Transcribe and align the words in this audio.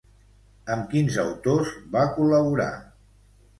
Amb 0.75 0.87
quins 0.93 1.19
autors 1.25 1.75
va 1.99 2.07
col·laborar? 2.17 2.69